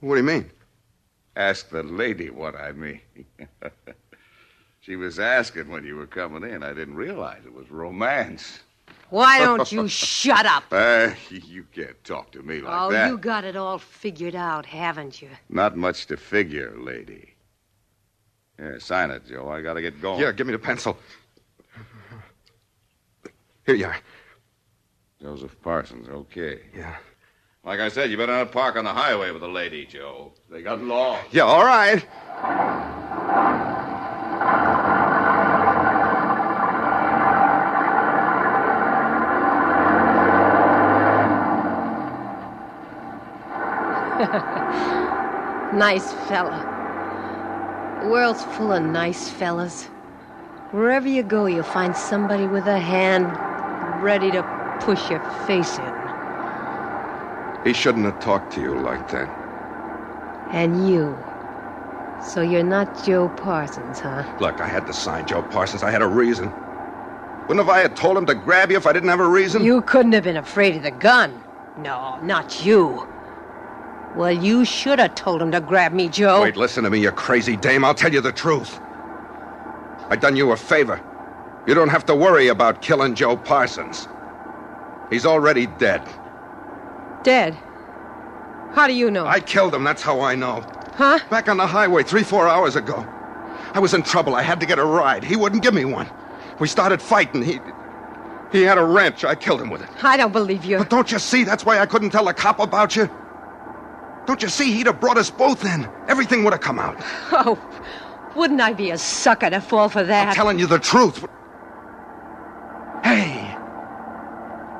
[0.00, 0.50] What do you mean?
[1.36, 3.00] Ask the lady what I mean.
[4.80, 6.62] she was asking when you were coming in.
[6.62, 8.60] I didn't realize it was romance.
[9.10, 10.64] Why don't you shut up?
[10.72, 13.08] Uh, you can't talk to me like oh, that.
[13.08, 15.28] Oh, you got it all figured out, haven't you?
[15.50, 17.34] Not much to figure, lady.
[18.56, 19.48] Here, sign it, Joe.
[19.50, 20.18] I gotta get going.
[20.20, 20.96] Yeah, give me the pencil.
[23.66, 23.96] Here you are.
[25.20, 26.60] Joseph Parsons, okay.
[26.74, 26.96] Yeah.
[27.66, 30.32] Like I said, you better not park on the highway with a lady, Joe.
[30.48, 31.18] They got law.
[31.32, 31.96] Yeah, all right.
[45.74, 47.98] nice fella.
[48.00, 49.86] The world's full of nice fellas.
[50.70, 53.26] Wherever you go, you'll find somebody with a hand
[54.04, 54.44] ready to
[54.80, 55.95] push your face in.
[57.66, 59.28] He shouldn't have talked to you like that.
[60.52, 61.18] And you.
[62.22, 64.22] So you're not Joe Parsons, huh?
[64.38, 65.82] Look, I had to sign Joe Parsons.
[65.82, 66.46] I had a reason.
[67.48, 69.64] Wouldn't have I had told him to grab you if I didn't have a reason?
[69.64, 71.42] You couldn't have been afraid of the gun.
[71.78, 73.04] No, not you.
[74.14, 76.42] Well, you should have told him to grab me, Joe.
[76.42, 77.84] Wait, listen to me, you crazy dame.
[77.84, 78.78] I'll tell you the truth.
[80.08, 81.00] I done you a favor.
[81.66, 84.06] You don't have to worry about killing Joe Parsons.
[85.10, 86.02] He's already dead.
[87.26, 87.54] Dead?
[88.74, 89.26] How do you know?
[89.26, 90.60] I killed him, that's how I know.
[90.94, 91.18] Huh?
[91.28, 93.04] Back on the highway three, four hours ago.
[93.74, 94.36] I was in trouble.
[94.36, 95.24] I had to get a ride.
[95.24, 96.08] He wouldn't give me one.
[96.60, 97.42] We started fighting.
[97.42, 97.58] He.
[98.52, 99.24] He had a wrench.
[99.24, 99.88] I killed him with it.
[100.04, 100.78] I don't believe you.
[100.78, 101.42] But don't you see?
[101.42, 103.10] That's why I couldn't tell the cop about you.
[104.26, 104.70] Don't you see?
[104.72, 105.88] He'd have brought us both in.
[106.06, 106.96] Everything would have come out.
[107.32, 107.58] Oh,
[108.36, 110.28] wouldn't I be a sucker to fall for that?
[110.28, 111.26] I'm telling you the truth.
[113.02, 113.56] Hey.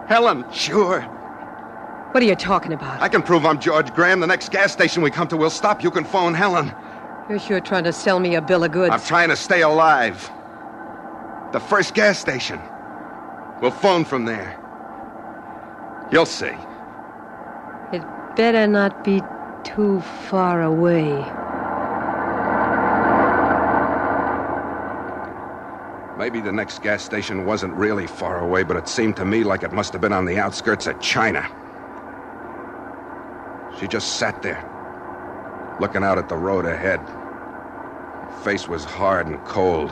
[0.06, 1.12] Helen, sure.
[2.16, 3.02] What are you talking about?
[3.02, 4.20] I can prove I'm George Graham.
[4.20, 5.84] The next gas station we come to, we'll stop.
[5.84, 6.74] You can phone Helen.
[7.28, 8.90] You're sure trying to sell me a bill of goods.
[8.90, 10.30] I'm trying to stay alive.
[11.52, 12.58] The first gas station.
[13.60, 14.58] We'll phone from there.
[16.10, 16.56] You'll see.
[17.92, 18.02] It
[18.34, 19.20] better not be
[19.62, 20.00] too
[20.30, 21.10] far away.
[26.16, 29.62] Maybe the next gas station wasn't really far away, but it seemed to me like
[29.62, 31.46] it must have been on the outskirts of China.
[33.78, 34.62] She just sat there,
[35.80, 37.00] looking out at the road ahead.
[37.00, 39.90] Her face was hard and cold.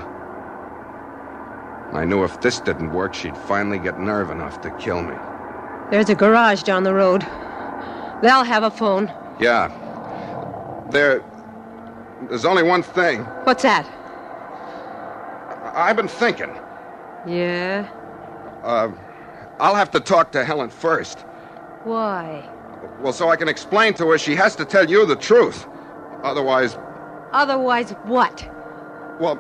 [1.92, 5.14] I knew if this didn't work, she'd finally get nerve enough to kill me.
[5.90, 7.22] There's a garage down the road.
[8.22, 9.12] They'll have a phone.
[9.38, 9.68] Yeah.
[10.90, 11.22] There.
[12.28, 13.22] There's only one thing.
[13.44, 13.86] What's that?
[15.74, 16.50] I've been thinking.
[17.26, 17.88] Yeah?
[18.62, 18.90] Uh,
[19.60, 21.20] I'll have to talk to Helen first.
[21.84, 22.48] Why?
[23.00, 25.66] Well, so I can explain to her she has to tell you the truth.
[26.22, 26.76] Otherwise,
[27.32, 28.48] Otherwise, what?
[29.20, 29.38] well,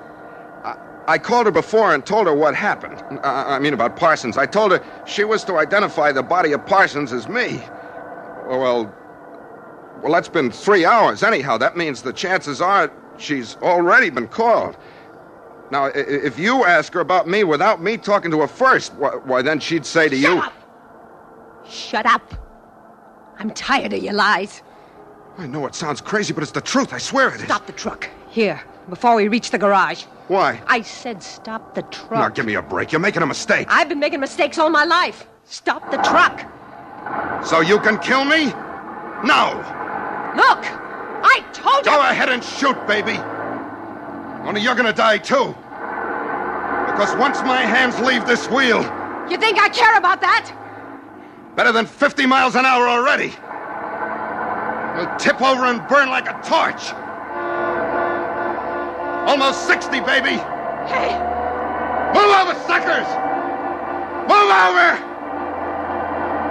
[0.64, 0.76] I,
[1.14, 3.00] I called her before and told her what happened.
[3.22, 4.36] Uh, I mean, about Parsons.
[4.36, 7.62] I told her she was to identify the body of Parsons as me.
[8.46, 8.92] Well,
[10.02, 11.22] well, that's been three hours.
[11.22, 14.76] Anyhow, that means the chances are she's already been called.
[15.70, 18.92] Now, i- i- if you ask her about me without me talking to her first,
[18.94, 20.38] why, why then she'd say to you.
[20.38, 20.52] Up.
[21.66, 22.22] Shut up.
[23.38, 24.62] I'm tired of your lies.
[25.38, 26.92] I know it sounds crazy, but it's the truth.
[26.92, 27.42] I swear it is.
[27.42, 28.08] Stop the truck.
[28.30, 30.04] Here, before we reach the garage.
[30.28, 30.60] Why?
[30.68, 32.12] I said stop the truck.
[32.12, 32.92] Now, give me a break.
[32.92, 33.66] You're making a mistake.
[33.68, 35.26] I've been making mistakes all my life.
[35.44, 36.40] Stop the truck.
[37.44, 38.46] So you can kill me?
[39.24, 39.60] No.
[40.36, 40.64] Look!
[41.26, 41.92] I told you!
[41.92, 43.18] Go ahead and shoot, baby.
[44.46, 45.54] Only you're gonna die, too.
[46.90, 48.82] Because once my hands leave this wheel,
[49.28, 50.52] You think I care about that?
[51.56, 53.28] Better than 50 miles an hour already,
[54.98, 56.92] will tip over and burn like a torch.
[59.28, 60.36] Almost 60, baby.
[60.86, 61.14] Hey!
[62.14, 63.08] Move over, suckers!
[64.28, 65.14] Move over!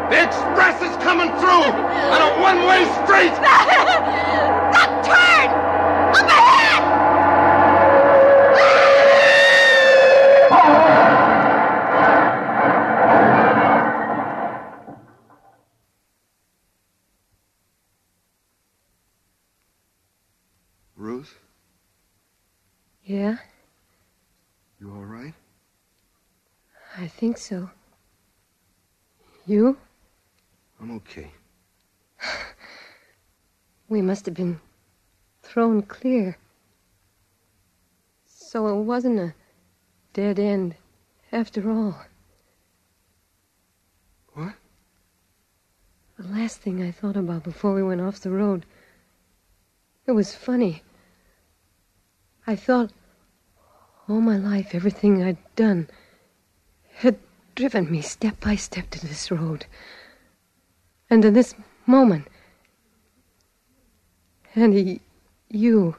[0.10, 3.34] The express is coming through on a one-way street!
[4.74, 5.50] That turn!
[6.18, 7.03] Up ahead!
[21.04, 21.38] Ruth,
[23.04, 23.36] Yeah,
[24.80, 25.34] you all right?
[26.98, 27.70] I think so.
[29.46, 29.78] You?
[30.80, 31.30] I'm okay.
[33.90, 34.62] We must have been
[35.42, 36.38] thrown clear.
[38.26, 39.34] So it wasn't a
[40.14, 40.76] dead end
[41.34, 41.98] after all.
[44.36, 44.54] What?
[46.18, 48.66] The last thing I thought about before we went off the road.
[50.08, 50.82] It was funny.
[52.46, 52.92] I thought
[54.08, 55.90] all my life everything I'd done
[56.96, 57.18] had
[57.56, 59.66] driven me step by step to this road.
[61.10, 62.28] And in this moment.
[64.56, 65.02] And he,
[65.50, 65.96] you.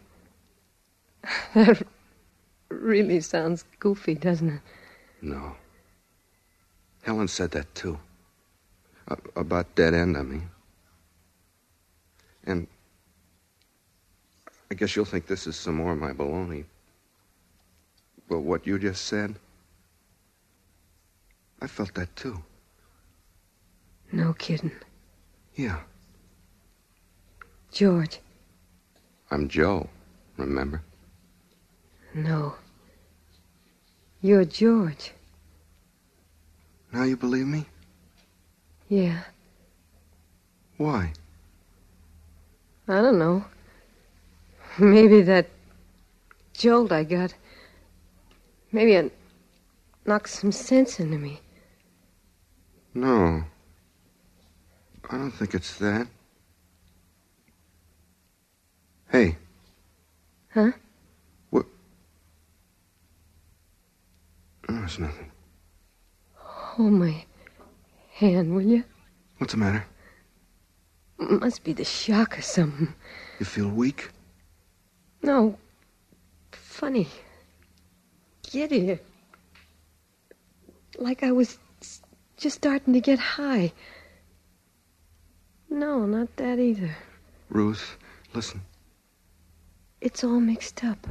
[1.54, 1.86] That
[2.68, 4.60] really sounds goofy, doesn't it?
[5.22, 5.56] No.
[7.02, 7.98] Helen said that too.
[9.36, 10.50] About dead end, I mean.
[12.44, 12.66] And
[14.74, 16.64] I guess you'll think this is some more of my baloney.
[18.28, 19.36] But what you just said,
[21.62, 22.42] I felt that too.
[24.10, 24.72] No kidding.
[25.54, 25.78] Yeah.
[27.70, 28.18] George,
[29.30, 29.88] I'm Joe,
[30.38, 30.82] remember?
[32.12, 32.56] no.
[34.22, 35.12] You're George.
[36.92, 37.66] Now you believe me?
[38.88, 39.20] Yeah.
[40.78, 41.12] Why?
[42.88, 43.44] I don't know.
[44.78, 45.48] Maybe that
[46.52, 47.34] jolt I got.
[48.72, 49.12] Maybe it
[50.04, 51.40] knocked some sense into me.
[52.92, 53.44] No.
[55.10, 56.08] I don't think it's that.
[59.10, 59.36] Hey,
[60.52, 60.72] Huh?
[61.50, 61.66] what?
[64.68, 65.30] No, it's nothing.
[66.34, 67.24] Hold my
[68.14, 68.84] hand, will you?
[69.38, 69.84] What's the matter?
[71.18, 72.92] Must be the shock or something.
[73.38, 74.10] You feel weak?
[75.24, 75.56] No.
[76.52, 77.08] Funny.
[78.42, 78.98] Giddy.
[80.98, 81.58] Like I was
[82.36, 83.72] just starting to get high.
[85.70, 86.94] No, not that either.
[87.48, 87.96] Ruth,
[88.34, 88.60] listen.
[90.02, 91.06] It's all mixed up.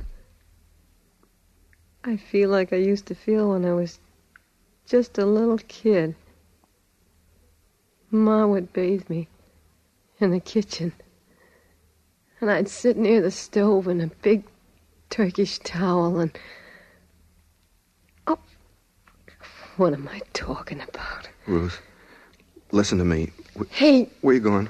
[2.03, 3.99] I feel like I used to feel when I was
[4.86, 6.14] just a little kid.
[8.11, 9.28] Ma would bathe me
[10.20, 10.93] in the kitchen.
[12.43, 14.43] And I'd sit near the stove in a big
[15.09, 16.37] Turkish towel and.
[18.27, 18.37] Oh,
[19.77, 21.29] what am I talking about?
[21.47, 21.79] Ruth,
[22.73, 23.31] listen to me.
[23.57, 24.69] Wh- Hey, Where you going?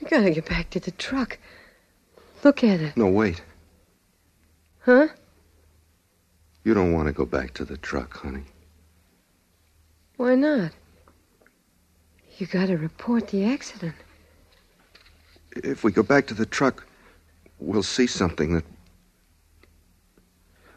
[0.00, 1.36] we gotta get back to the truck.
[2.42, 2.96] Look at it.
[2.96, 3.42] No, wait.
[4.80, 5.08] Huh?
[6.64, 8.44] You don't want to go back to the truck, honey.
[10.16, 10.70] Why not?
[12.38, 13.94] You gotta report the accident.
[15.56, 16.86] If we go back to the truck,
[17.58, 18.64] we'll see something that.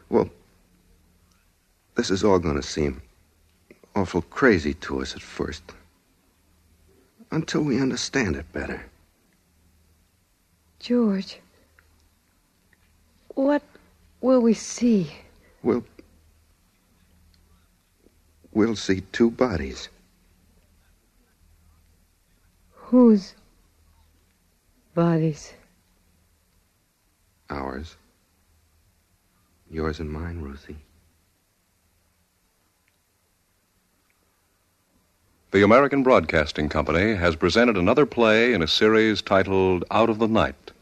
[0.08, 0.30] Well,
[1.94, 3.00] this is all going to seem
[3.94, 5.62] awful crazy to us at first.
[7.30, 8.84] Until we understand it better.
[10.78, 11.40] George,
[13.34, 13.62] what
[14.20, 15.10] will we see?
[15.62, 15.84] We'll.
[18.52, 19.88] We'll see two bodies.
[22.72, 23.34] Whose
[24.96, 25.52] bodies?
[27.50, 27.96] Ours.
[29.70, 30.78] Yours and mine, Ruthie.
[35.50, 40.26] The American Broadcasting Company has presented another play in a series titled Out of the
[40.26, 40.72] Night.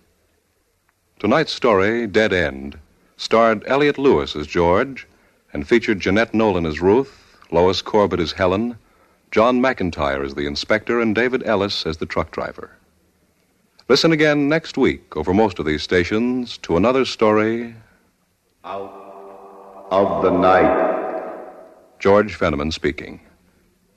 [1.18, 2.78] Tonight's story, Dead End,
[3.16, 5.08] starred Elliott Lewis as George
[5.52, 8.78] and featured Jeanette Nolan as Ruth, Lois Corbett as Helen,
[9.32, 12.70] John McIntire as the inspector, and David Ellis as the truck driver.
[13.86, 17.74] Listen again next week over most of these stations to another story
[18.64, 21.34] Out Of the night.
[21.98, 23.20] George Fenneman speaking.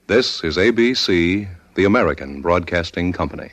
[0.06, 3.50] This is ABC, the American Broadcasting Company.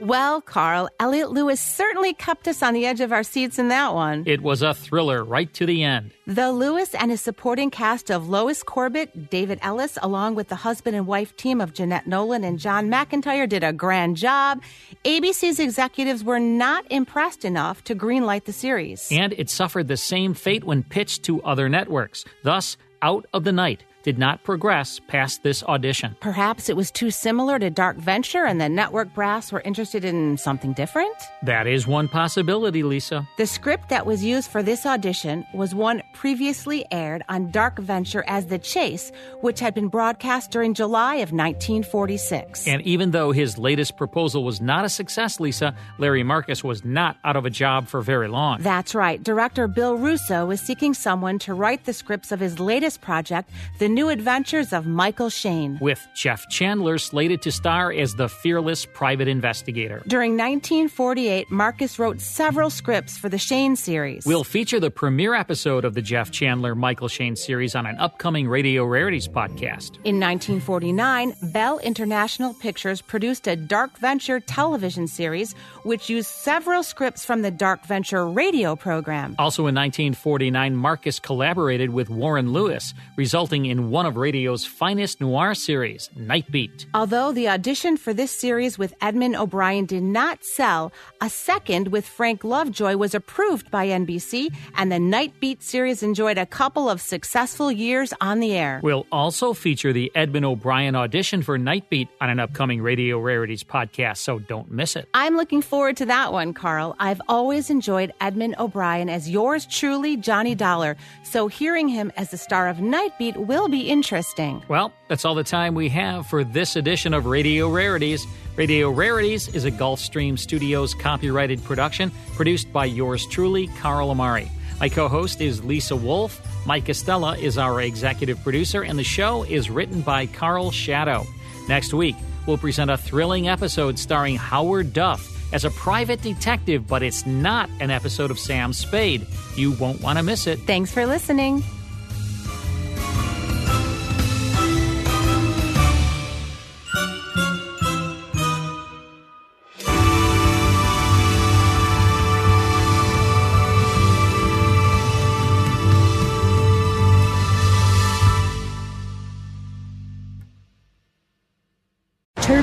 [0.00, 3.92] Well, Carl, Elliott Lewis certainly kept us on the edge of our seats in that
[3.92, 4.24] one.
[4.26, 6.12] It was a thriller right to the end.
[6.26, 10.96] Though Lewis and his supporting cast of Lois Corbett, David Ellis, along with the husband
[10.96, 14.62] and wife team of Jeanette Nolan and John McIntire did a grand job,
[15.04, 19.08] ABC's executives were not impressed enough to greenlight the series.
[19.12, 22.24] And it suffered the same fate when pitched to other networks.
[22.42, 26.16] Thus, Out of the Night did not progress past this audition.
[26.18, 30.36] Perhaps it was too similar to Dark Venture and the network brass were interested in
[30.36, 31.14] something different?
[31.44, 33.24] That is one possibility, Lisa.
[33.38, 38.24] The script that was used for this audition was one previously aired on Dark Venture
[38.26, 42.66] as The Chase, which had been broadcast during July of 1946.
[42.66, 47.16] And even though his latest proposal was not a success, Lisa, Larry Marcus was not
[47.24, 48.60] out of a job for very long.
[48.60, 49.22] That's right.
[49.22, 53.88] Director Bill Rousseau is seeking someone to write the scripts of his latest project, The
[53.88, 55.78] New Adventures of Michael Shayne.
[55.80, 60.02] With Jeff Chandler slated to star as the fearless private investigator.
[60.06, 64.24] During 1948, Marcus wrote several scripts for the Shayne series.
[64.26, 68.48] We'll feature the premiere episode of the Jeff Chandler Michael Shayne series on an upcoming
[68.48, 69.96] Radio Rarities podcast.
[70.04, 77.24] In 1949, Bell International Pictures produced a Dark Venture television series which used several scripts
[77.24, 79.34] from the Dark Venture radio program.
[79.38, 85.54] Also in 1949, Marcus collaborated with Warren Lewis, resulting in one of radio's finest noir
[85.54, 86.84] series, Nightbeat.
[86.92, 92.06] Although the audition for this series with Edmond O'Brien did not sell, a second with
[92.06, 97.72] Frank Lovejoy was approved by NBC, and the Nightbeat series enjoyed a couple of successful
[97.72, 98.80] years on the air.
[98.82, 104.18] We'll also feature the Edmond O'Brien audition for Nightbeat on an upcoming Radio Rarities podcast,
[104.18, 105.08] so don't miss it.
[105.14, 106.96] I'm looking forward to that one, Carl.
[106.98, 112.38] I've always enjoyed Edmond O'Brien as yours truly, Johnny Dollar, so hearing him as the
[112.38, 114.62] star of Nightbeat will be interesting.
[114.68, 118.26] Well, that's all the time we have for this edition of Radio Rarities.
[118.56, 124.50] Radio Rarities is a Gulfstream Studios copyrighted production produced by yours truly, Carl Amari.
[124.80, 126.40] My co host is Lisa Wolf.
[126.66, 131.26] Mike Estella is our executive producer, and the show is written by Carl Shadow.
[131.68, 132.16] Next week,
[132.46, 137.68] we'll present a thrilling episode starring Howard Duff as a private detective, but it's not
[137.80, 139.26] an episode of Sam Spade.
[139.56, 140.58] You won't want to miss it.
[140.60, 141.62] Thanks for listening.